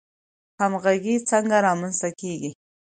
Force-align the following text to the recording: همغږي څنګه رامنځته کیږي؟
همغږي 0.59 1.15
څنګه 1.29 1.57
رامنځته 1.65 2.09
کیږي؟ 2.19 2.51